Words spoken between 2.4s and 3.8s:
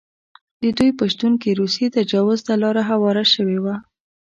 ته لاره هواره شوې وه.